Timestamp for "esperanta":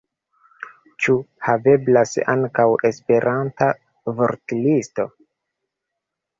2.91-3.71